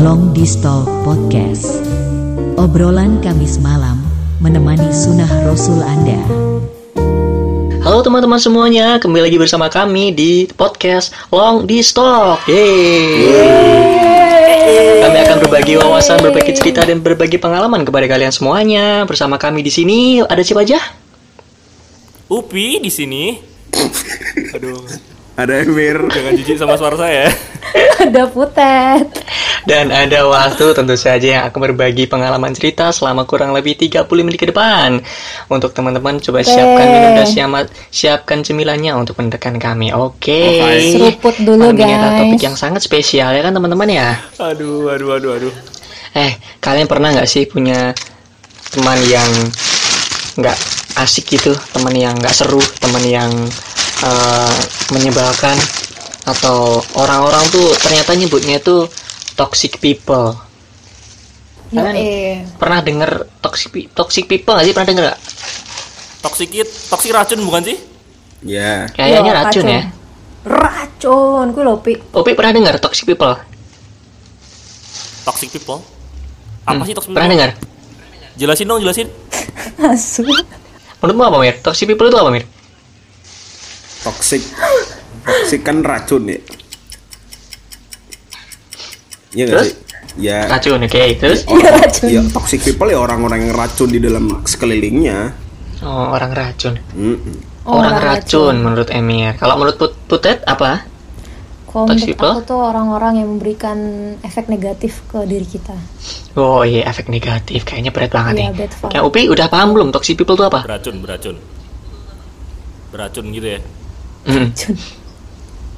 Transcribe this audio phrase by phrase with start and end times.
[0.00, 1.76] Long Distal Podcast
[2.56, 4.00] Obrolan Kamis malam
[4.40, 6.16] menemani sunnah Rasul Anda
[7.84, 12.40] Halo teman-teman semuanya, kembali lagi bersama kami di podcast Long di Stock.
[12.48, 13.28] Yeay.
[15.04, 19.04] Kami akan berbagi wawasan, berbagi cerita dan berbagi pengalaman kepada kalian semuanya.
[19.04, 20.80] Bersama kami di sini ada siapa aja?
[22.32, 23.36] Upi di sini.
[24.56, 24.80] Aduh,
[25.40, 25.96] Ada Emir.
[26.12, 27.32] jangan jijik sama suara saya.
[28.04, 29.08] ada putet
[29.64, 34.36] Dan ada waktu tentu saja yang akan berbagi pengalaman cerita selama kurang lebih 30 menit
[34.36, 35.00] ke depan.
[35.48, 39.96] Untuk teman-teman coba siapkan minum dan siamat, siapkan cemilannya untuk mendekat kami.
[39.96, 40.60] Oke.
[40.60, 40.92] Oke.
[40.92, 42.18] Seruput dulu, Malam ini ada guys.
[42.20, 44.20] topik yang sangat spesial ya kan teman-teman ya.
[44.36, 45.54] Aduh, aduh, aduh, aduh.
[46.20, 47.96] Eh, kalian pernah nggak sih punya
[48.76, 49.30] teman yang
[50.36, 50.58] nggak
[51.00, 53.30] asik gitu, teman yang nggak seru, teman yang
[54.02, 54.60] eh,
[54.94, 55.56] menyebalkan,
[56.26, 56.58] atau
[57.00, 58.88] orang-orang tuh ternyata nyebutnya tuh
[59.38, 60.36] toxic people.
[61.70, 63.10] ya Kalian eh pernah denger
[63.44, 64.74] toxic toxic people nggak sih?
[64.74, 65.20] Pernah denger nggak?
[66.24, 67.76] Toxic it, toxic racun bukan sih?
[68.42, 68.92] Ya.
[68.96, 69.82] Kayaknya Yo, racun ya.
[70.44, 73.34] racun ku lho pi Opi pernah denger toxic people?
[75.24, 75.80] Toxic people.
[76.64, 77.32] Apa Hmm, sih toxic Pernah people?
[77.32, 77.50] dengar?
[78.38, 79.08] Jelasin dong, jelasin.
[79.90, 80.24] asu
[81.00, 81.54] Menurutmu apa Mir?
[81.64, 82.44] Toxic people itu apa Mir?
[84.00, 84.42] Toxic.
[85.22, 86.38] Toxic kan racun ya.
[89.30, 89.66] Iya Terus?
[89.66, 89.74] sih?
[90.18, 90.42] Ya.
[90.50, 91.02] Racun, oke.
[91.22, 91.40] Terus?
[91.46, 92.06] Iya, racun.
[92.10, 95.30] Ya, toxic people ya orang-orang yang racun di dalam sekelilingnya.
[95.86, 96.74] Oh, orang racun.
[96.92, 97.62] Mm-mm.
[97.62, 99.38] Oh, orang orang racun menurut Emir.
[99.38, 100.88] Kalau menurut Put Putet apa?
[101.70, 102.32] kalau Toxic menurut people?
[102.34, 103.78] aku tuh orang-orang yang memberikan
[104.26, 105.78] efek negatif ke diri kita
[106.34, 107.62] Oh iya, efek negatif.
[107.62, 108.66] Kayaknya berat banget Iya, nih.
[108.90, 110.66] Kayak Upi udah paham belum toxic people itu apa?
[110.66, 111.36] Beracun, beracun.
[112.90, 113.60] Beracun gitu ya.
[114.22, 114.52] Hmm.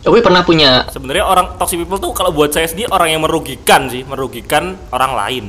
[0.02, 3.86] Upi pernah punya Sebenarnya orang toxic people tuh kalau buat saya sendiri orang yang merugikan
[3.86, 5.44] sih, merugikan orang lain.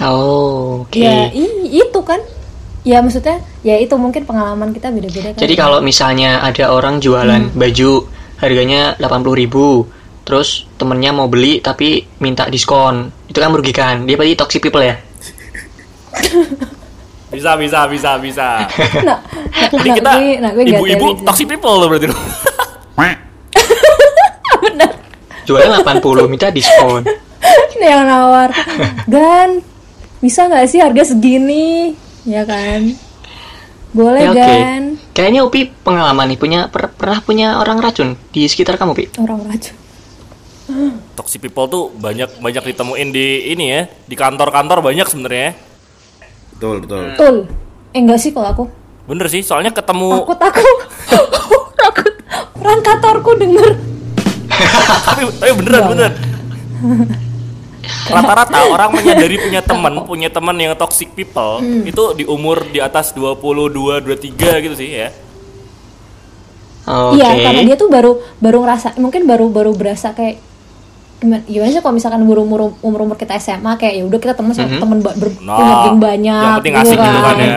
[0.00, 0.96] Oh, oke.
[0.96, 2.16] ya i- itu kan
[2.80, 7.52] ya maksudnya ya itu mungkin pengalaman kita beda-beda kan Jadi kalau misalnya ada orang jualan
[7.52, 7.52] Hmm.
[7.52, 8.08] baju
[8.40, 9.84] harganya 80.000 ribu
[10.24, 14.96] Terus temennya mau beli tapi minta diskon Itu kan merugikan Dia berarti toxic people ya?
[17.30, 18.48] Bisa, bisa, bisa, bisa.
[19.06, 21.24] nah, nah, kita nah, nggak ibu-ibu tahu itu.
[21.24, 22.10] toxic people loh berarti.
[25.50, 27.02] Jualan 80 minta diskon
[27.74, 28.54] Ini yang nawar
[29.10, 29.58] dan
[30.22, 31.90] bisa nggak sih harga segini
[32.22, 32.86] ya kan
[33.90, 34.38] boleh Ya, oke.
[34.38, 39.04] kan Kayaknya Upi pengalaman nih punya per- Pernah punya orang racun di sekitar kamu Pi?
[39.18, 39.74] orang racun
[41.18, 45.50] toxic people tuh banyak banyak ditemuin di ini ya, di kantor-kantor banyak sebenarnya.
[46.60, 47.02] Betul, betul.
[47.16, 47.36] betul.
[47.96, 48.64] Eh enggak sih kalau aku.
[49.08, 50.60] Bener sih, soalnya ketemu takut aku.
[51.80, 52.12] Takut.
[52.60, 53.72] Orang kantorku denger.
[55.08, 56.12] Tapi, tapi beneran beneran
[58.10, 63.14] rata-rata orang menyadari punya teman punya teman yang toxic people itu di umur di atas
[63.14, 65.08] 22 23 gitu sih ya.
[66.90, 67.22] Oke.
[67.22, 70.42] Iya karena dia tuh baru baru ngerasa mungkin baru baru berasa kayak
[71.20, 74.32] gimana, gimana sih kalau misalkan umur umur umur umur kita SMA kayak ya udah kita
[74.32, 77.48] temen sama temen ba- ber- punya geng banyak yang penting asik gitu kan ya.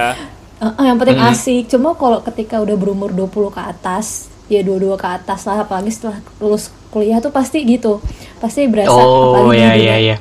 [0.60, 1.64] Eh, eh, yang penting asik.
[1.68, 4.06] Cuma kalau ketika udah berumur 20 ke atas
[4.46, 8.04] ya dua-dua ke atas lah apalagi setelah lulus kuliah tuh pasti gitu.
[8.38, 10.18] Pasti berasa Oh apalagi iya di iya iya.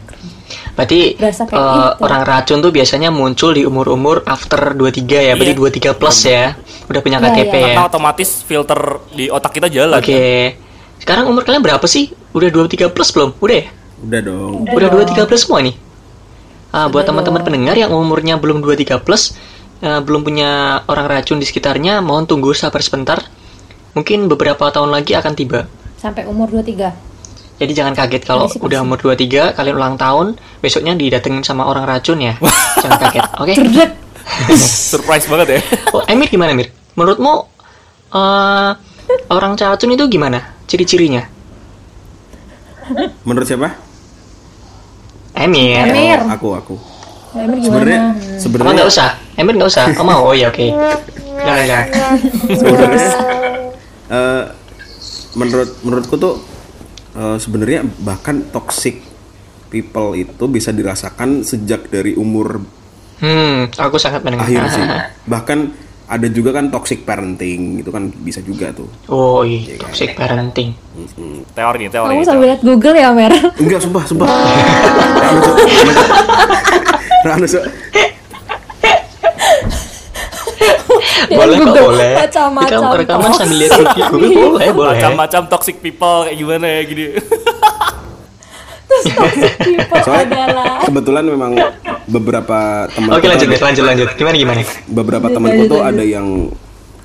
[0.73, 2.01] Berarti Berasa kayak eh, itu.
[2.01, 5.53] orang racun tuh biasanya muncul di umur-umur after 23 ya Berarti
[5.93, 6.57] 23 plus ya.
[6.87, 7.61] Udah punya Iya, KTP iya.
[7.61, 7.67] ya.
[7.69, 8.81] Karena otomatis filter
[9.11, 10.23] di otak kita jalan Oke
[11.03, 12.15] Sekarang umur kalian berapa sih?
[12.31, 13.35] Udah 23 plus belum?
[13.43, 13.67] Udah ya?
[13.99, 14.71] Udah dong.
[14.71, 15.75] Udah 23 plus semua nih.
[16.71, 19.35] Ah, buat teman-teman pendengar yang umurnya belum 23 plus,
[19.83, 20.51] eh, belum punya
[20.87, 23.19] orang racun di sekitarnya, mohon tunggu sabar sebentar.
[23.93, 25.67] Mungkin beberapa tahun lagi akan tiba.
[25.99, 26.91] sampai umur 23
[27.63, 28.67] Jadi jangan kaget kalau Antisipasi.
[28.67, 32.35] udah umur 23, kalian ulang tahun, besoknya didatengin sama orang racun ya.
[32.79, 33.55] jangan kaget, oke?
[34.57, 35.61] surprise banget ya
[35.93, 36.75] Oh, Emir gimana, Mir?
[36.95, 37.47] Menurutmu
[38.11, 38.71] eh,
[39.31, 40.43] orang racun itu gimana?
[40.73, 41.21] Ciri-cirinya?
[43.29, 43.77] Menurut siapa?
[45.37, 45.85] Emir.
[45.85, 46.25] Emir.
[46.25, 46.75] Oh, aku, aku.
[47.37, 49.09] Emir Sebenarnya gimana Apa sebenarnya nggak usah?
[49.37, 49.85] Emir nggak usah.
[50.01, 50.21] Oh mau?
[50.25, 50.65] Oh ya oke.
[51.45, 51.87] Jangan jangan.
[52.57, 53.09] sebenarnya
[54.09, 54.45] eh,
[55.37, 56.41] menurut menurutku tuh
[57.21, 59.05] eh, sebenarnya bahkan toxic
[59.69, 62.65] people itu bisa dirasakan sejak dari umur
[63.21, 64.49] Hmm, aku sangat mendengar.
[64.49, 64.85] akhir sih.
[65.37, 65.59] Bahkan
[66.13, 68.85] ada juga kan toxic parenting itu kan bisa juga tuh.
[69.09, 70.77] Oh iya, toxic parenting.
[71.51, 72.49] teori nih teori kamu sambil teori.
[72.53, 74.29] lihat Google ya Mer Enggak, sumpah, sumpah.
[75.25, 75.57] Rano, Cok.
[77.25, 77.65] Rano, Cok.
[81.33, 82.13] boleh kok Google boleh.
[82.21, 83.73] macam-macam rekaman sambil lihat
[84.13, 84.91] Google boleh boleh.
[85.01, 87.05] macam-macam toxic people kayak gimana ya gini
[88.93, 91.53] terus toxic people Soalnya adalah kebetulan memang
[92.05, 92.59] beberapa
[92.89, 94.09] teman Oke lanjut lanjut lanjut.
[94.15, 94.61] Gimana gimana?
[94.85, 95.91] beberapa temanku tuh lanjut.
[95.91, 96.27] ada yang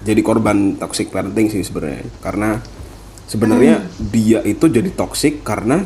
[0.04, 2.50] jadi korban toxic parenting sih sebenarnya karena
[3.24, 4.08] sebenarnya Hmm.
[4.08, 5.84] dia itu jadi toxic karena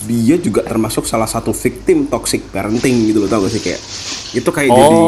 [0.00, 3.80] dia juga termasuk salah satu victim toxic parenting gitu loh tau gak sih kayak
[4.32, 4.78] itu kayak Oh.
[4.78, 4.98] jadi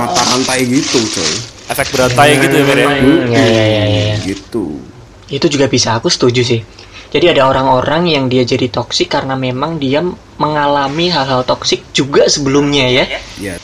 [0.00, 1.32] mata rantai gitu coy
[1.68, 2.88] Efek berantai gitu ya, ya.
[2.88, 4.16] Hmm, ya, ya, ya, ya.
[4.24, 4.80] gitu
[5.28, 6.64] Itu juga bisa aku setuju sih.
[7.08, 10.04] Jadi ada orang-orang yang dia jadi toksik karena memang dia
[10.36, 13.04] mengalami hal-hal toksik juga sebelumnya ya.
[13.36, 13.56] ya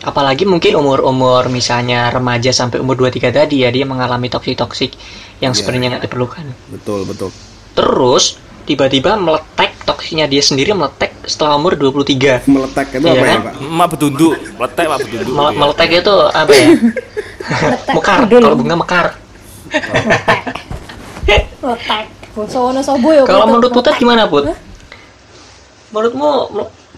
[0.00, 4.92] Apalagi mungkin umur-umur misalnya remaja sampai umur 23 tadi ya dia mengalami toksik-toksik
[5.38, 5.58] yang Iya.
[5.58, 6.44] sebenarnya nggak diperlukan.
[6.70, 7.30] betul betul
[7.72, 12.44] Terus tiba-tiba meletek toksiknya dia sendiri meletek setelah umur 23.
[12.44, 13.40] meletek itu Iya apa ya kan?
[13.42, 15.32] pak Mak betunduk, letek mak betunduk.
[15.32, 15.58] Mel- ya.
[15.58, 16.66] meletek itu apa ya?
[17.96, 18.18] mekar.
[18.28, 19.06] Kalau bunga mekar.
[21.66, 22.04] letek
[22.84, 24.02] sobo ya Kalau menurut Putat Letek.
[24.04, 24.44] gimana Put?
[25.92, 26.30] Menurutmu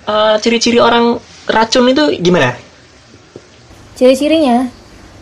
[0.09, 2.59] eh, ciri-ciri orang racun itu gimana?
[3.99, 4.71] ciri-cirinya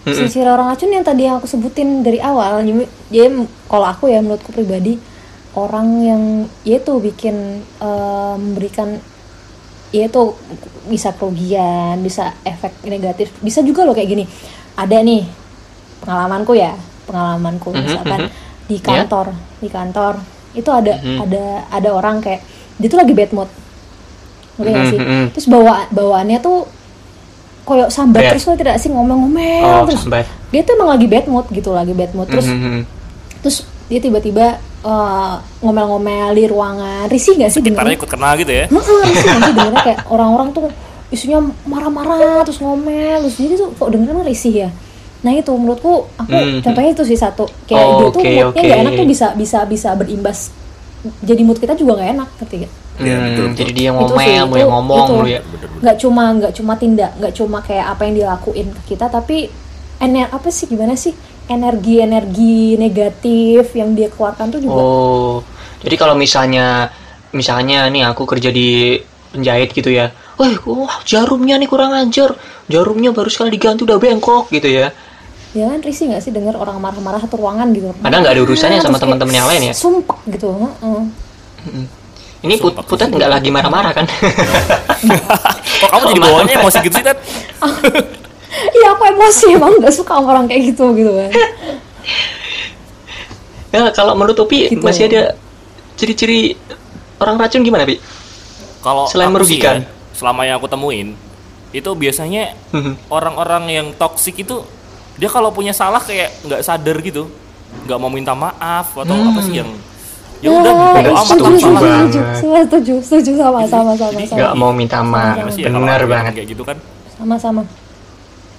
[0.05, 3.29] ciri-ciri orang racun yang tadi aku sebutin dari awal jadi jadi
[3.67, 5.01] kalau aku ya menurutku pribadi
[5.57, 6.23] orang yang
[6.63, 9.01] yaitu bikin eh, memberikan
[9.97, 10.37] yaitu
[10.93, 14.25] bisa kerugian bisa efek negatif bisa juga loh kayak gini
[14.77, 15.25] ada nih
[16.05, 16.77] pengalamanku ya
[17.09, 18.46] pengalamanku Mhm, misalkan mhm.
[18.67, 18.83] Di Ya.
[18.83, 19.27] kantor
[19.57, 20.15] di kantor
[20.53, 21.19] itu ada Mhm.
[21.21, 22.43] ada ada orang kayak
[22.77, 23.51] dia tuh lagi bad mood
[24.57, 25.25] ngerti nggak Mhm, sih mhm.
[25.31, 26.65] terus bawa bawaannya tuh
[27.63, 30.27] koyok sambat Kayak- terus lo tidak sih ngomel-ngomel Oh, terus sambat.
[30.49, 32.83] dia tuh emang lagi bad mood gitu lagi bad mood terus Mhm.
[33.41, 34.47] terus dia tiba-tiba
[34.83, 38.65] eh, ngomel-ngomel di ruangan risih gak sih dengernya ikut kena gitu ya.
[38.67, 40.71] Heeh, risih gak sih dengernya kayak orang-orang tuh
[41.09, 44.69] isunya marah-marah terus ngomel terus jadi tuh kok dengernya mah risih ya
[45.27, 46.63] nah itu menurutku aku Hmm.
[46.63, 48.61] contohnya itu sih satu kayak Oh, dia tuh moodnya oke.
[48.63, 50.55] nggak enak tuh bisa bisa bisa berimbas
[51.21, 52.73] jadi mood kita juga nggak enak ngerti gak?
[52.97, 53.57] Iya, Hmm, betul, betul.
[53.59, 55.15] jadi dia ngomel, sih, itu- ngomong itu.
[55.29, 55.41] ya.
[55.77, 59.37] nggak cuma nggak cuma tindak nggak cuma kayak apa yang dilakuin ke kita tapi
[59.99, 61.13] ener apa sih gimana sih
[61.47, 65.35] energi energi negatif yang dia keluarkan tuh juga Oh,
[65.79, 66.89] jadi kalau misalnya
[67.31, 68.97] misalnya nih aku kerja di
[69.29, 70.09] penjahit gitu ya.
[70.37, 72.33] Wah, wah jarumnya nih kurang ajar.
[72.67, 74.89] Jarumnya baru sekali diganti udah bengkok gitu ya.
[75.57, 78.79] Ya kan risih nggak sih dengar orang marah-marah satu ruangan gitu Padahal nggak ada urusannya
[78.79, 79.73] sama teman-teman yang lain ya.
[79.73, 81.03] sumpah gitu heeh.
[82.39, 84.05] Ini put putet nggak lagi marah-marah kan?
[84.05, 87.17] Kok kamu jadi bawahnya emosi gitu sih, Ted?
[88.73, 91.29] iya aku emosi emang nggak suka sama orang kayak gitu gitu kan
[93.75, 94.81] ya, kalau menurut Upi Gitu.
[94.81, 95.35] masih ada
[95.95, 96.55] ciri-ciri
[97.17, 97.99] orang racun gimana, Pi?
[98.81, 99.83] Kalau Selain merugikan.
[99.83, 101.13] ya, selama yang aku temuin,
[101.71, 102.93] itu biasanya Mhm.
[103.09, 104.63] orang-orang yang toksik itu
[105.17, 107.29] dia kalau punya salah kayak nggak sadar gitu,
[107.89, 109.71] nggak mau minta maaf atau apa sih yang
[110.45, 114.53] ya udah Nah, bodo amat setuju, setuju setuju, setuju, setuju, setuju sama, sama, sama, Nggak
[114.53, 115.49] sama, mau minta maaf.
[115.57, 116.33] Ya Benar banget.
[116.37, 116.77] kayak gitu kan?
[117.17, 117.63] sama, sama.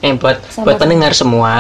[0.02, 0.82] Eh buat Sama, buat sama.
[0.86, 1.54] pendengar semua,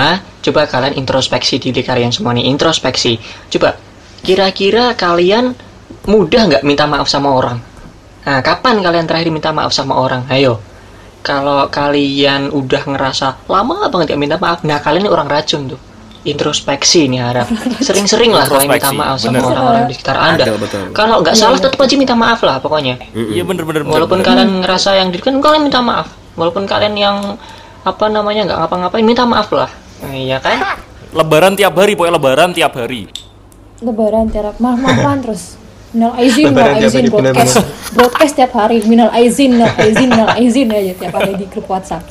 [0.46, 3.18] coba kalian introspeksi diri kalian semua nih, introspeksi.
[3.50, 3.78] Coba
[4.22, 5.54] kira-kira kalian
[6.06, 7.58] mudah nggak minta maaf sama orang?
[8.28, 10.26] Nah, kapan kalian terakhir minta maaf sama orang?
[10.30, 10.60] Ayo.
[11.28, 15.80] Kalau kalian udah ngerasa lama banget gak minta maaf, nah kalian ini orang racun tuh.
[16.24, 17.52] Introspeksi nih harap.
[17.84, 19.52] Sering-sering lah kalian minta maaf sama bener.
[19.52, 20.44] orang-orang di sekitar Anda.
[20.48, 20.84] Betul, betul.
[20.96, 22.96] Kalau nggak salah tetap aja minta maaf lah pokoknya.
[23.12, 23.84] Iya bener-bener.
[23.84, 26.16] Walaupun kalian ngerasa yang kan kalian minta maaf.
[26.40, 27.18] Walaupun kalian yang
[27.84, 29.72] apa namanya nggak ngapa-ngapain minta maaf lah.
[30.04, 30.80] Nah, Iya kan?
[31.12, 33.08] Lebaran tiap hari, pokoknya lebaran tiap hari.
[33.84, 35.60] Lebaran tiap maaf maafan terus.
[35.96, 37.56] Minal aizin, minal tiap aizin, broadcast,
[37.96, 38.84] broadcast tiap hari.
[38.84, 42.04] Minal aizin, minal aizin, minal aizin aja tiap hari di grup WhatsApp.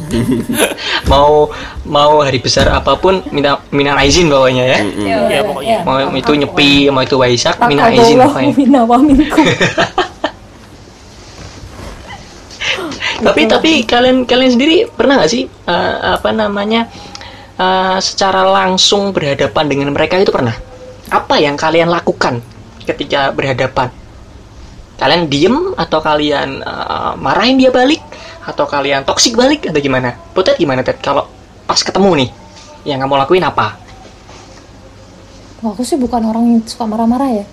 [1.12, 1.52] Mau
[1.84, 4.78] mau hari besar apa pun minta minal izin bawahnya ya.
[4.80, 5.78] Iya, pokoknya.
[5.84, 9.26] Mau itu nyepi, mau itu waisak, minal izin Taqabbalallahu pokoknya.
[13.26, 16.88] Tapi tapi kalian kalian sendiri pernah nggak sih eh, apa namanya
[17.60, 20.56] eh, secara langsung berhadapan dengan mereka itu pernah?
[21.12, 22.55] Apa yang kalian lakukan
[22.86, 23.90] ketika berhadapan?
[24.96, 28.00] Kalian diem atau kalian eh, marahin dia balik
[28.46, 30.14] atau kalian toksik balik atau gimana?
[30.32, 31.02] Putet gimana Ted?
[31.02, 31.28] Kalau
[31.66, 32.30] pas ketemu nih
[32.86, 33.76] yang kamu lakuin apa?
[35.66, 37.44] Aku sih bukan orang yang suka marah-marah ya.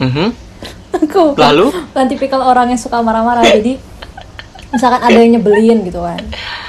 [0.00, 0.28] Mhm.
[0.94, 1.74] Aku Lalu?
[1.90, 3.42] bukan tipikal orang yang suka marah-marah.
[3.48, 3.80] Jadi
[4.70, 6.20] misalkan ada yang nyebelin gitu kan.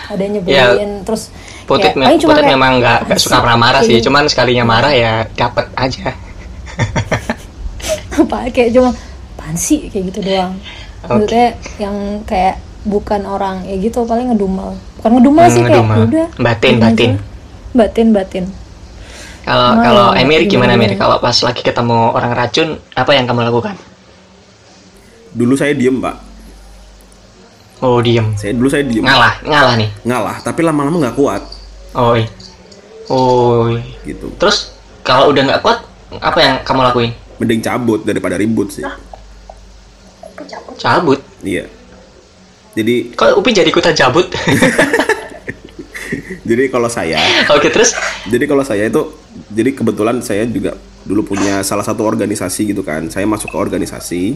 [0.10, 1.30] Ada yang nyebelin terus
[1.66, 4.94] Cuma Putet kayak, memang nggak nggak suka "Apa marah-marah kayak sih, gitu?" cuman sekalinya marah
[4.94, 6.14] ya dapet aja.
[8.16, 8.90] apa kayak cuma
[9.36, 10.56] apaan sih kayak gitu doang
[11.04, 16.28] maksudnya yang kayak bukan orang ya gitu paling ngedumel bukan ngedumel Hmm, sih kayak udah
[16.38, 17.12] Batin, gitu batin.
[17.74, 18.46] batin batin
[19.46, 20.98] Kalau Oh, kalau iya, Emir gimana Emir?
[20.98, 23.78] Kalau pas lagi ketemu orang racun, apa yang kamu lakukan?
[25.38, 26.18] Dulu saya diem pak.
[27.78, 29.06] Oh diem, Saya dulu saya diem.
[29.06, 29.90] ngalah, ngalah nih.
[30.02, 31.46] Ngalah, tapi lama-lama nggak kuat
[31.96, 32.28] Oh, iya.
[33.08, 33.72] oh.
[33.72, 33.82] iya.
[34.04, 34.28] gitu.
[34.36, 35.80] Terus kalau udah nggak kuat,
[36.20, 37.12] apa yang kamu lakuin?
[37.40, 38.84] Mending cabut daripada ribut sih.
[40.76, 41.24] Cabut.
[41.40, 41.72] Iya.
[42.76, 44.28] Jadi Kok Upi jadi ikutan cabut?
[46.50, 47.16] jadi kalau saya
[47.56, 47.96] Oke terus?
[48.28, 49.16] Jadi kalau saya itu,
[49.48, 50.76] jadi kebetulan saya juga
[51.08, 53.08] dulu punya salah satu organisasi gitu kan.
[53.08, 54.36] Saya masuk ke organisasi.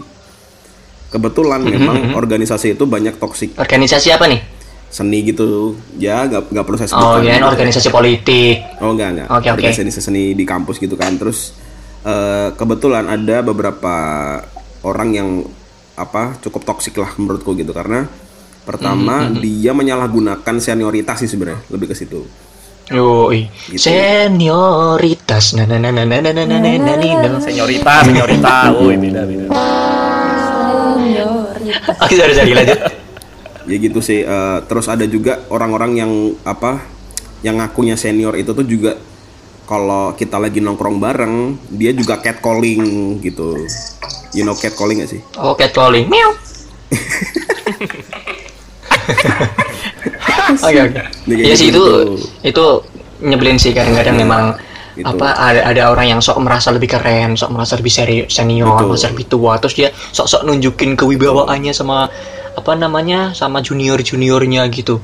[1.09, 4.58] Kebetulan Mm-hmm, memang organisasi itu banyak toksik Organisasi apa nih?
[4.89, 5.77] Seni gitu.
[5.95, 7.21] Ya nggak nggak perlu saya Oh, sebutkan.
[7.23, 7.51] kirain gitu.
[7.53, 8.55] organisasi politik.
[8.81, 9.27] Oh enggak enggak.
[9.29, 9.61] Oke, oke.
[9.61, 11.13] Organisasi seni di kampus gitu kan.
[11.15, 11.53] Terus
[12.03, 13.95] eh, kebetulan ada beberapa
[14.81, 15.29] orang yang
[15.99, 18.07] apa cukup toksik lah menurutku gitu karena
[18.63, 22.21] pertama Mm-hmm, dia menyalahgunakan senioritas sih sebenarnya lebih ke situ.
[22.89, 23.45] Yoi.
[23.69, 23.85] Gitu.
[23.85, 25.53] Senioritas.
[25.53, 27.41] Nah, nah, nah, nah, nah, nah, nah, nah, nah, nah, nah.
[27.41, 28.73] Senyorita, senyorita.
[28.77, 29.45] Woi, beda beda.
[30.49, 31.97] Senioritas.
[32.01, 32.79] Oke, sorry, sorry, lanjut.
[33.69, 36.11] Ya gitu sih Eh, terus ada juga orang-orang yang
[36.43, 36.81] apa
[37.39, 38.97] yang ngakunya senior itu tuh juga
[39.63, 41.35] kalau kita lagi nongkrong bareng
[41.69, 43.55] dia juga catcalling gitu
[44.33, 46.09] you know catcalling gak sih Oh, catcalling.
[46.09, 46.33] Meow.
[50.65, 50.99] Oke, oke.
[51.29, 52.13] Iya sih itu gitu.
[52.41, 52.65] itu
[53.21, 54.43] nyebelin sih kadang-kadang memang
[54.99, 55.07] Gitu.
[55.07, 58.87] apa ada ada orang yang sok merasa lebih keren, sok merasa lebih seri, senior, Betul.
[58.91, 62.11] merasa lebih tua, terus dia sok-sok nunjukin kewibawaannya sama
[62.59, 64.99] apa namanya sama junior-juniornya gitu.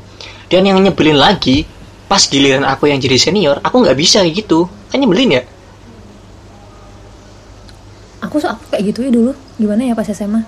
[0.45, 1.65] Dan yang nyebelin lagi
[2.05, 4.67] pas giliran aku yang jadi senior, aku nggak bisa kayak gitu.
[4.87, 5.43] Kan nyebelin ya?
[8.21, 9.31] Aku aku kayak gitu ya dulu.
[9.55, 10.41] Gimana ya pas SMA?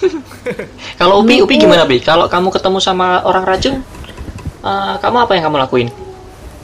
[1.00, 2.00] Kalau Upi, Upi aku- gimana, Pi?
[2.00, 3.80] Kalau kamu ketemu sama orang racun,
[4.60, 5.88] eh, kamu apa yang kamu lakuin?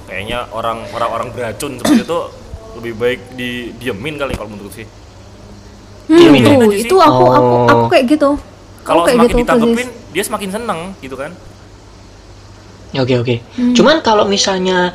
[0.06, 2.18] Kayaknya orang orang orang beracun seperti itu
[2.76, 4.86] lebih baik di diemin kali kalau menurut sih.
[6.06, 6.54] Hmm, Diemin ya?
[6.78, 7.66] itu aku aku Oh.
[7.66, 8.30] aku kayak gitu.
[8.86, 10.12] Kalau semakin gitu ditanggepin, persis.
[10.14, 11.34] dia semakin seneng gitu kan.
[12.96, 13.36] Oke oke.
[13.74, 14.94] Cuman kalau misalnya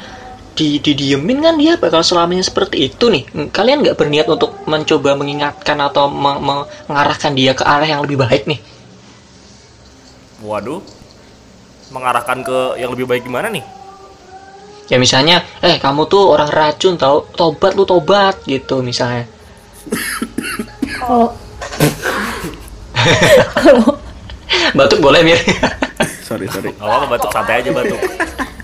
[0.52, 3.24] di didiemin kan dia bakal selamanya seperti itu nih.
[3.36, 8.02] Hmm, Kalian nggak berniat untuk mencoba mengingatkan atau me- me- mengarahkan dia ke arah yang
[8.04, 8.60] lebih baik nih?
[10.42, 10.82] Waduh,
[11.94, 13.64] mengarahkan ke yang lebih baik gimana nih?
[14.90, 19.24] Ya misalnya, eh kamu tuh orang racun tau, tobat lu tobat gitu misalnya.
[21.00, 21.32] Kalau
[24.78, 25.40] Batuk boleh mir.
[26.28, 28.00] sorry sorry Gak apa-apa batuk santai aja batuk.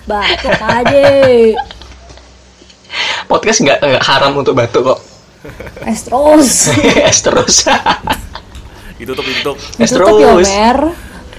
[0.08, 1.04] batuk aja.
[3.28, 5.00] Podcast nggak nggak haram untuk batuk kok.
[5.84, 6.72] Es terus.
[7.12, 7.56] Es terus.
[8.98, 9.56] Ditutup ditutup.
[9.80, 10.48] Es Tutup ya, terus.
[10.48, 10.80] Mer.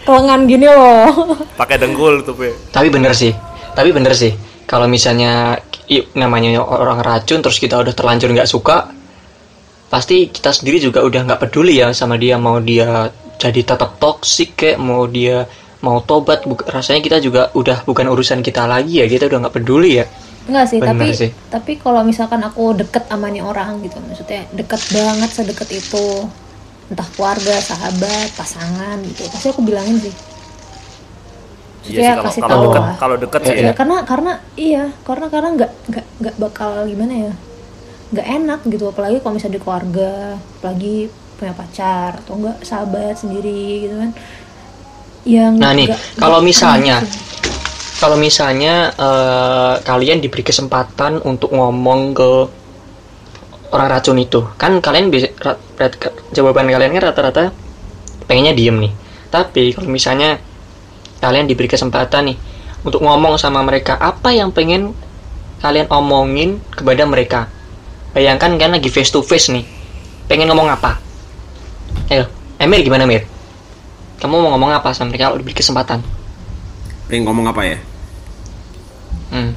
[0.04, 1.36] Kelengan gini loh.
[1.56, 2.56] Pakai dengkul tutupnya.
[2.72, 3.32] Tapi bener sih.
[3.76, 4.32] Tapi bener sih.
[4.64, 5.56] Kalau misalnya
[6.12, 8.92] namanya orang racun terus kita udah terlanjur nggak suka,
[9.88, 13.08] pasti kita sendiri juga udah nggak peduli ya sama dia mau dia
[13.40, 15.48] jadi tetap toksik kayak mau dia
[15.80, 20.02] mau tobat rasanya kita juga udah bukan urusan kita lagi ya kita udah nggak peduli
[20.02, 20.06] ya
[20.48, 21.30] Enggak sih, Bener tapi sih.
[21.52, 26.24] tapi kalau misalkan aku deket sama nih orang gitu, maksudnya deket banget sedekat itu,
[26.88, 30.14] entah keluarga, sahabat, pasangan gitu, pasti aku bilangin sih.
[31.84, 32.96] Iya sih kalau kasih kalau tahu deket lah.
[32.96, 33.60] kalau deket sih Iya.
[33.60, 33.68] ya.
[33.68, 37.32] Ya, karena karena iya, karena karena nggak nggak nggak bakal gimana ya,
[38.08, 40.12] nggak enak gitu, apalagi kalau misalnya di keluarga,
[40.58, 40.96] apalagi
[41.38, 44.10] punya pacar atau enggak sahabat sendiri gitu kan.
[45.28, 46.96] Yang Nah nih, nggak- kalau misalnya
[47.98, 52.30] kalau misalnya eh, kalian diberi kesempatan untuk ngomong ke
[53.68, 55.60] orang racun itu kan kalian bisa rat-
[56.32, 57.52] jawaban kalian kan rata-rata
[58.24, 58.92] pengennya diem nih.
[59.28, 60.40] Tapi kalau misalnya
[61.20, 62.38] kalian diberi kesempatan nih
[62.86, 64.94] untuk ngomong sama mereka apa yang pengen
[65.58, 67.50] kalian omongin kepada mereka
[68.12, 69.64] bayangkan kan lagi face to face nih
[70.28, 71.00] pengen ngomong apa
[72.12, 73.24] ayo Emir gimana Mir
[74.18, 76.00] kamu mau ngomong apa sama mereka kalau diberi kesempatan
[77.08, 77.78] pengen ngomong apa ya
[79.32, 79.52] hmm.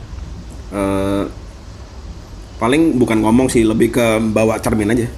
[0.72, 1.27] Eh,
[2.55, 5.12] paling bukan ngomong sih lebih ke bawa cermin aja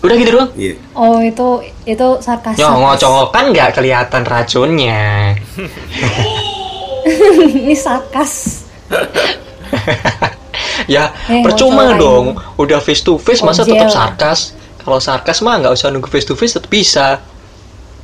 [0.00, 2.58] udah gitu doang iya Oh itu itu sarkas.
[2.58, 5.30] Ya ngocok kan nggak kelihatan racunnya.
[7.54, 8.66] Ini sarkas.
[10.86, 12.36] ya Eh, percuma dong.
[12.54, 13.74] Udah face to face masa Ojel.
[13.74, 14.52] tetap sarkas.
[14.78, 17.18] Kalau sarkas mah nggak usah nunggu face to face tetap bisa.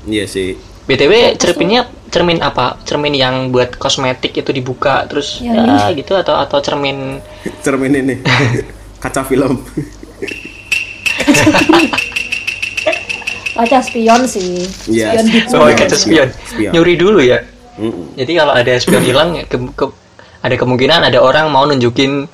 [0.04, 0.52] iya sih
[0.85, 2.76] btw cerminnya cermin apa?
[2.83, 5.97] Cermin yang buat kosmetik itu dibuka terus Yang ya ini.
[5.97, 7.25] gitu atau atau cermin
[7.64, 8.14] cermin ini
[9.02, 9.64] kaca film
[13.54, 14.66] Kaca spion sih.
[14.90, 15.54] Iya, Spion gitu.
[15.54, 16.28] oh Spion, kaca spion.
[16.45, 16.73] spion.
[16.75, 17.38] Nyuri dulu ya.
[17.76, 18.14] Mm-mm.
[18.14, 19.85] Jadi kalau ada spion hilang ya ke, ke
[20.40, 22.26] ada kemungkinan ada orang mau nunjukin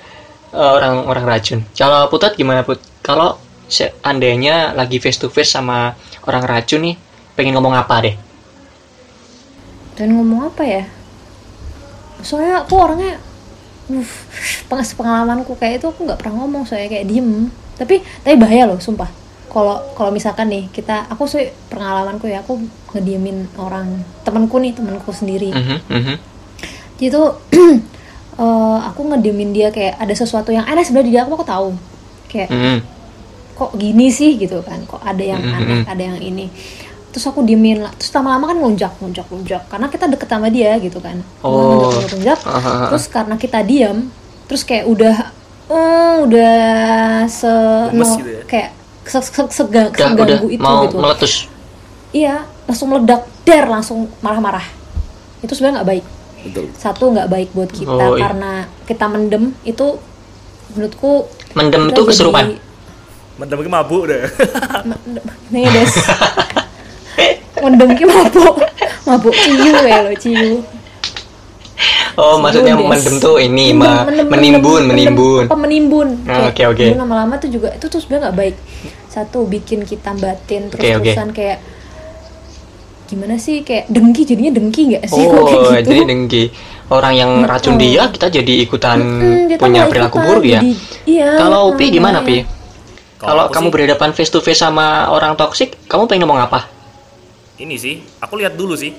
[0.52, 1.60] eh, orang orang racun.
[1.72, 2.80] Kalau Putat gimana Put?
[3.00, 5.94] Kalau seandainya lagi face to face sama
[6.26, 6.96] orang racun nih,
[7.34, 8.16] pengen ngomong apa deh?
[9.96, 10.84] dan ngomong apa ya
[12.24, 13.20] soalnya aku orangnya
[13.92, 14.08] uh,
[14.64, 18.80] pengas pengalamanku kayak itu aku nggak pernah ngomong soalnya kayak diem tapi tapi bahaya loh
[18.80, 19.12] sumpah
[19.52, 22.64] kalau kalau misalkan nih kita aku sih pengalamanku ya aku
[22.96, 26.16] ngediemin orang temanku nih temanku sendiri Mhm, mhm.
[26.96, 27.36] jadi tuh
[28.40, 31.68] eh, aku ngediemin dia kayak ada sesuatu yang aneh sebenarnya di dia aku aku tahu
[32.26, 32.78] kayak Mhm.
[33.54, 35.52] kok gini sih gitu kan kok ada yang Mhm.
[35.54, 36.48] aneh ada yang ini
[37.10, 40.78] terus aku diemin lah terus lama-lama kan ngelunjak ngelunjak ngelunjak karena kita deket sama dia
[40.78, 41.52] gitu kan Oh.
[41.52, 42.74] ngelunjak ngelunjak Aha.
[42.88, 44.08] terus karena kita diam
[44.46, 45.16] terus kayak udah
[45.66, 46.54] eh, udah
[47.26, 47.50] se
[47.92, 48.42] no- gitu ya?
[48.44, 48.68] kayak
[49.02, 51.34] se, se, sega- Udah, udah seganggu itu mau gitu meletus.
[52.10, 54.62] iya langsung meledak der langsung marah-marah
[55.40, 56.04] itu sebenarnya nggak baik
[56.42, 56.64] Betul.
[56.72, 58.22] satu nggak baik buat kita Oh, iya.
[58.24, 58.52] karena
[58.84, 60.00] kita mendem itu
[60.70, 62.44] menurutku Mendem kita tuh jadi- kesurupan.
[63.36, 64.22] Mendem ke mabuk deh.
[65.48, 65.92] Nih des
[67.62, 68.56] Mendem ki mabuk
[69.02, 70.60] Mabuk ciu ya lo ciu
[72.14, 72.84] Oh, maksudnya Des.
[72.86, 75.44] mendem tuh ini Mendem, ma- mendem, menimbun, mendem, menimbun.
[75.46, 76.86] Apa menimbun Ah, oke, oke.
[76.94, 78.56] Lama-lama tuh juga Itu tuh sebenarnya nggak baik
[79.08, 81.58] Satu bikin kita batin Terus-terusan kayak
[83.10, 86.44] Gimana sih Kayak dengki jadinya dengki nggak sih kalau Oh, kayak gitu jadi dengki.
[86.88, 87.84] Orang yang racun Mm-mm.
[87.84, 90.58] dia, kita jadi ikutan Mm, dia tuh punya perilaku ikutan, buruk ya.
[90.58, 92.42] jadi- Iya Kalau nah, Pi gimana makanya.
[92.42, 92.58] Pi?
[93.16, 96.66] Kalau kamu sih- berhadapan face to face sama orang toksik, kamu pengen ngomong apa?
[97.56, 98.90] Ini sih, aku lihat dulu sih.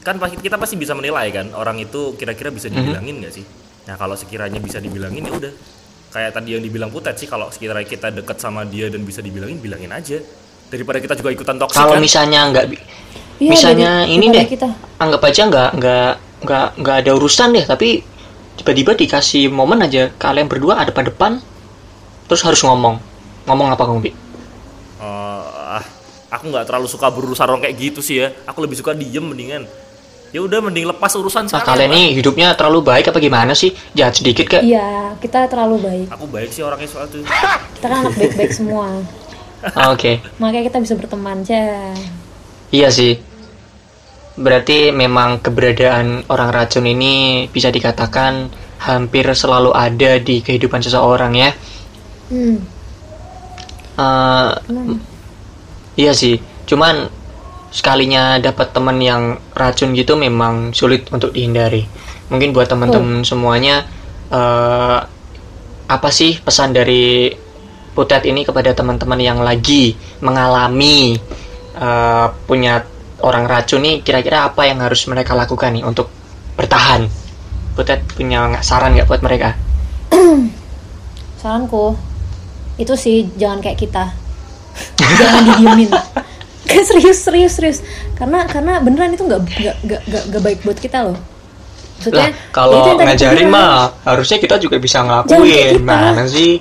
[0.00, 2.74] Kan pasti kita pasti bisa menilai kan orang itu kira-kira bisa Mhm.
[2.74, 3.44] dibilangin nggak sih?
[3.84, 5.52] Nah kalau sekiranya bisa dibilangin ya udah.
[6.10, 9.56] Kayak tadi yang dibilang Putet sih kalau sekiranya kita deket sama dia dan bisa dibilangin
[9.56, 10.20] bilangin aja.
[10.66, 12.02] Daripada kita juga ikutan toksik Kalau kan.
[12.02, 12.64] misalnya nggak,
[13.36, 14.68] bi- Iya, misalnya dari- ini deh, kita.
[14.96, 16.10] anggap aja nggak nggak
[16.42, 18.04] nggak nggak ada urusan deh, tapi
[18.54, 21.42] tiba-tiba dikasih momen aja kalian berdua ada pada depan,
[22.24, 23.00] terus harus ngomong,
[23.44, 24.10] ngomong apa kamu Pi?
[24.10, 24.14] Eh,
[25.02, 25.84] ah,
[26.30, 28.30] aku nggak terlalu suka berurusan orang kayak gitu sih ya.
[28.44, 29.66] Aku lebih suka diem mendingan.
[30.30, 31.68] Ya udah mending lepas urusan Nah, sekarang.
[31.86, 33.70] kalian nih hidupnya terlalu baik apa gimana sih?
[33.92, 34.62] Jahat sedikit kak?
[34.62, 37.22] Iya kita terlalu baik Aku baik sih orangnya soal itu.
[37.74, 38.98] Kita kan anak baik-baik semua
[39.62, 40.18] Ah, Oke.
[40.36, 41.94] Makanya kita bisa berteman aja
[42.68, 43.14] Iya sih.
[44.34, 48.50] Berarti memang keberadaan orang racun ini bisa dikatakan
[48.82, 51.50] hampir selalu ada di kehidupan seseorang ya.
[52.28, 52.74] Hmm
[53.94, 54.50] Eh,
[55.94, 56.38] iya sih.
[56.66, 57.06] Cuman
[57.70, 61.86] sekalinya dapat teman yang racun gitu memang sulit untuk dihindari.
[62.30, 63.86] Mungkin buat teman-teman semuanya
[64.30, 64.98] eh,
[65.84, 67.30] apa sih pesan dari
[67.94, 71.14] Putet ini kepada teman-teman yang lagi mengalami
[71.78, 72.82] eh, punya
[73.22, 76.10] orang racun nih kira-kira apa yang harus mereka lakukan nih untuk
[76.58, 77.06] bertahan?
[77.74, 79.54] Putet punya saran nggak buat mereka?
[81.44, 81.92] saranku
[82.80, 84.04] itu sih jangan kayak kita
[85.20, 85.90] jangan didiemin
[86.64, 87.78] Kayak serius serius serius
[88.16, 89.40] karena karena beneran itu nggak
[89.84, 91.18] nggak nggak baik buat kita loh
[92.00, 95.78] maksudnya Lah, ya kalau aku ngajarin mah harusnya kita juga bisa ngelakuin.
[95.84, 96.58] Mana sih?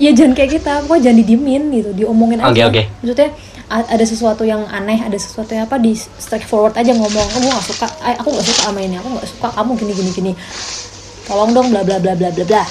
[0.00, 2.82] Ya jangan kayak kita pokoknya jangan didiemin gitu diomongin aja Oke, oke.
[3.02, 3.30] maksudnya
[3.70, 7.66] ada sesuatu yang aneh ada sesuatu yang apa di straightforward aja ngomong oh, gue gak
[7.70, 10.32] suka eh, aku gak suka sama ini aku gak suka kamu gini gini gini
[11.30, 12.64] tolong dong bla bla bla bla bla bla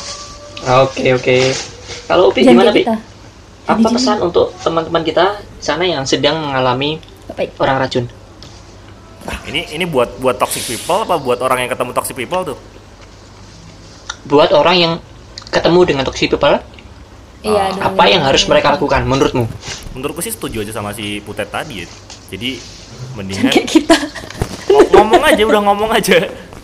[0.68, 1.38] Oke oke.
[2.04, 2.84] Kalau Upi jangan gimana kayak Pi?
[2.84, 2.96] kita
[3.70, 5.26] Apa Jadi, pesan untuk teman-teman kita
[5.62, 8.06] sana yang sedang mengalami Gak baik orang racun?
[9.48, 12.58] Ini ini buat buat toxic people apa buat orang yang ketemu toxic people tuh?
[14.28, 14.94] Buat orang yang
[15.50, 16.60] ketemu dengan toxic people,
[17.42, 19.46] iya dengan- apa yang harus mereka lakukan menurutmu?
[19.92, 21.88] Menurutku sih setuju aja sama si Putet tadi ya.
[22.30, 23.98] Jadi jangan mendingan kayak kita
[24.70, 26.18] Ng- ngomong aja udah ngomong aja.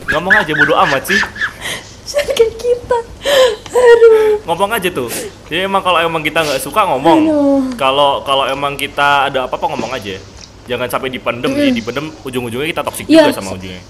[0.07, 1.19] Ngomong aja bodo amat sih.
[2.05, 2.97] jangan kayak kita
[3.65, 5.09] aduh Ngomong aja tuh.
[5.45, 7.19] Jadi emang kalau emang kita nggak suka ngomong.
[7.75, 10.15] Kalau kalau emang kita ada apa-apa ngomong aja.
[10.65, 13.81] Jangan sampai dipendem sih, dipendem ujung-ujungnya kita toxic Iya, juga sama ujungnya.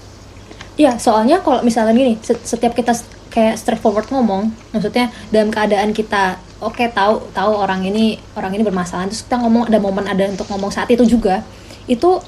[0.76, 2.92] Ya, soalnya kalau misalnya gini, se- setiap kita
[3.28, 9.04] kayak straightforward ngomong, maksudnya dalam keadaan kita oke tahu tahu orang ini orang ini bermasalah,
[9.06, 11.40] terus kita ngomong ada momen ada untuk ngomong saat itu juga,
[11.86, 12.20] itu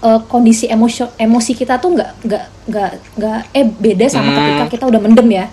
[0.00, 4.36] eh, kondisi emosi emosi kita tuh nggak nggak nggak nggak eh beda sama Hmm.
[4.38, 5.44] ketika kita udah mendem ya,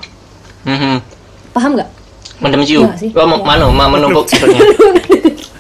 [0.64, 0.96] Mhm.
[1.52, 1.90] paham nggak?
[2.38, 2.84] Mendem ciu.
[2.84, 3.10] Iya sih.
[3.14, 3.48] Oh, mau Iya.
[3.48, 4.60] manu, mau menumpuk sebetulnya.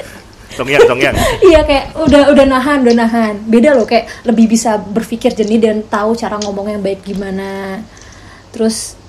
[0.52, 1.16] Tongyang, tongyang.
[1.50, 5.78] Iya kayak udah udah nahan udah nahan, beda loh kayak lebih bisa berpikir jernih dan
[5.84, 7.80] tahu cara ngomong yang baik gimana,
[8.50, 9.00] terus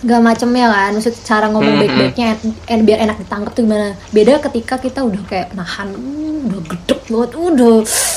[0.00, 1.80] gak macemnya kan maksud cara ngomong Mhm.
[1.82, 6.40] baik-baiknya en- en- biar enak ditangkap tuh gimana beda ketika kita udah kayak nahan uh,
[6.48, 7.76] udah gedek banget udah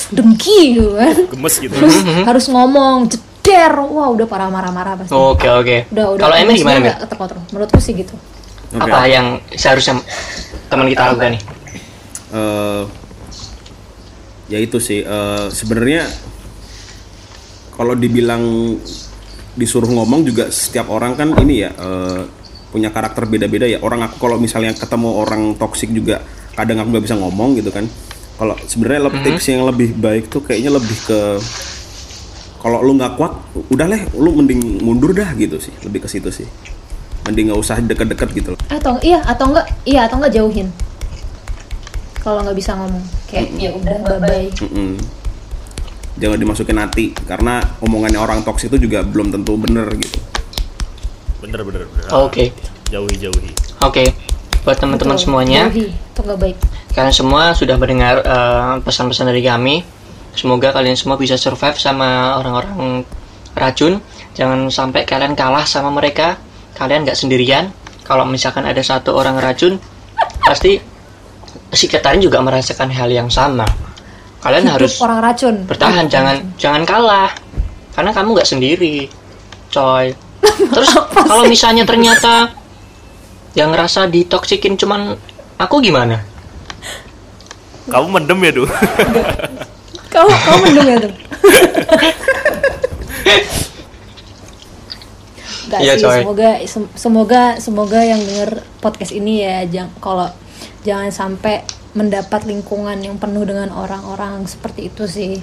[0.10, 1.76] dengki gitu kan Gemes gitu.
[1.76, 5.78] terus harus ngomong jet der wah udah parah marah-marah pasti Oke oke.
[5.92, 8.16] udah udah Kalau emosinya gimana terkontrol menurutku sih gitu
[8.72, 8.80] Oke.
[8.80, 10.00] Apa yang seharusnya
[10.66, 11.42] teman kita lakukan nih?
[12.34, 12.84] Eh
[14.50, 16.10] ya itu sih eh, sebenarnya
[17.74, 18.76] kalau dibilang
[19.54, 22.22] disuruh ngomong juga setiap orang kan ini ya eh,
[22.74, 23.78] punya karakter beda-beda ya.
[23.86, 26.26] Orang aku kalau misalnya ketemu orang toksik juga
[26.58, 27.86] kadang aku nggak bisa ngomong gitu kan.
[28.34, 31.38] Kalau sebenarnya lebih tips yang lebih baik tuh kayaknya lebih ke
[32.66, 33.38] kalau lu nggak kuat
[33.70, 35.74] udah leh lu mending mundur dah gitu sih.
[35.86, 36.50] Lebih ke situ sih.
[37.30, 38.60] Mending nggak usah deket-deket gitu loh.
[38.74, 40.68] Atau iya atau enggak iya atau enggak jauhin
[42.24, 44.96] kalau nggak bisa ngomong kayak ya udah bye bye Mm-mm.
[46.14, 50.20] Jangan dimasukin hati karena omongannya orang toksik itu juga belum tentu bener gitu.
[51.42, 52.06] bener bener, bener.
[52.16, 52.56] Oke.
[52.88, 53.52] jauhi jauhi
[53.84, 54.14] Oke.
[54.64, 56.58] Buat teman-teman Betul, semuanya, jauhi itu nggak baik
[56.94, 59.82] kalian semua sudah mendengar eh, pesan-pesan dari kami.
[60.34, 63.06] Semoga kalian semua bisa survive sama orang-orang
[63.54, 64.02] racun.
[64.34, 66.38] Jangan sampai kalian kalah sama mereka.
[66.74, 67.70] Kalian nggak sendirian.
[68.02, 69.78] Kalau misalkan ada satu orang racun,
[70.42, 70.82] pasti
[71.74, 73.66] sekitarnya juga merasakan hal yang sama.
[74.40, 77.32] Kalian Hidup harus orang racun bertahan, jangan jangan kalah.
[77.94, 79.08] Karena kamu nggak sendiri,
[79.70, 80.14] coy.
[80.74, 82.52] Terus kalau misalnya ternyata
[83.54, 85.14] yang ngerasa ditoksikin cuman
[85.58, 86.22] aku gimana?
[87.84, 88.68] kamu mendem ya tuh
[90.08, 91.12] kau kau mendung ya tuh
[95.68, 96.20] Gak Iya, sih, coy.
[96.22, 100.28] semoga sem- semoga semoga yang denger podcast ini ya jang kalau
[100.84, 105.34] jangan sampai mendapat lingkungan yang penuh dengan orang-orang seperti itu sih.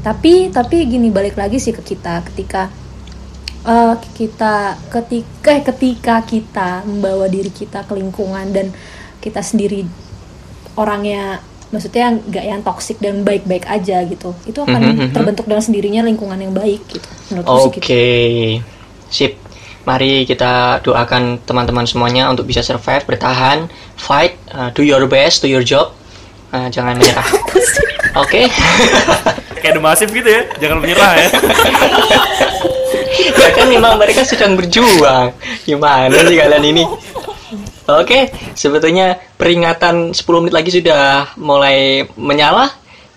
[0.00, 2.72] Tapi tapi gini balik lagi sih ke kita ketika
[3.66, 4.54] eh, kita
[4.88, 8.72] ketika eh, ketika kita membawa diri kita ke lingkungan dan
[9.20, 9.84] kita sendiri
[10.76, 15.12] orangnya maksudnya nggak yang toksik dan baik-baik aja gitu itu akan Mhm, mhm.
[15.14, 17.94] terbentuk dengan sendirinya lingkungan yang baik gitu menurutku sih Oke, gitu.
[19.10, 19.32] sip.
[19.88, 23.64] Mari kita doakan teman-teman semuanya untuk bisa survive, bertahan,
[23.96, 25.96] fight, uh, do your best, do your job,
[26.50, 27.22] Uh, jangan menyerah.
[28.26, 28.50] Oke,
[29.62, 31.28] kayak The Massive gitu ya jangan menyerah ya
[33.38, 35.30] ya kan memang mereka sedang berjuang.
[35.62, 36.82] Gimana sih kalian ini?
[37.86, 42.70] Oke, sebetulnya peringatan 10 menit lagi sudah mulai menyala.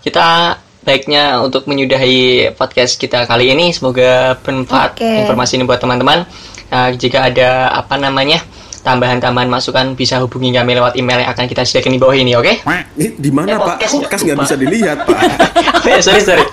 [0.06, 3.73] Kita baiknya untuk menyudahi podcast kita kali ini.
[3.73, 5.10] Semoga bermanfaat Oke.
[5.26, 6.26] informasi ini buat teman-teman.
[6.74, 8.42] Nah, jika ada apa namanya
[8.82, 12.66] tambahan-tambahan masukan bisa hubungi kami lewat email yang akan kita sediakan di bawah ini, oke?
[12.98, 13.78] Ini di mana Eh, Pak?
[13.78, 15.20] podcast nggak bisa dilihat Pak.
[15.84, 16.44] Oh ya, sorry sorry.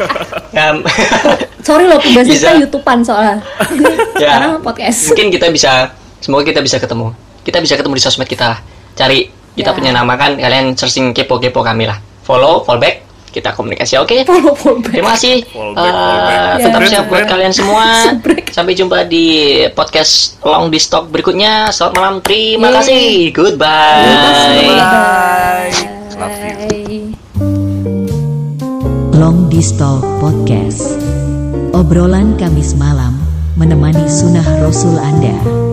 [0.53, 0.83] Um,
[1.67, 3.39] sorry loh tugas kita youtubean soalnya
[4.17, 5.73] ya, karena podcast mungkin kita bisa,
[6.19, 7.15] semoga kita bisa ketemu.
[7.41, 8.47] Kita bisa ketemu di sosmed kita.
[8.49, 8.59] lah.
[8.93, 9.75] Cari kita Ya.
[9.75, 11.97] punya nama kan, kalian searching kepo-kepo kami lah.
[12.21, 14.13] Follow, follow back, kita komunikasi, oke?
[14.29, 14.93] follow back.
[14.93, 15.37] Terima kasih.
[15.49, 15.95] Fallback.
[16.61, 16.89] tetap Ya.
[16.91, 17.85] sehat buat kalian semua.
[18.57, 19.27] Sampai jumpa di
[19.73, 21.71] podcast Long di Stock berikutnya.
[21.71, 22.15] Selamat malam.
[22.21, 22.77] Terima Yeay.
[22.83, 23.07] kasih.
[23.33, 24.05] Goodbye.
[24.69, 25.91] bye
[26.21, 26.37] love
[26.91, 27.17] you.
[29.17, 31.01] Long Distal Podcast.
[31.73, 33.17] Obrolan Kamis malam
[33.57, 35.70] menemani sunnah Rasul Anda.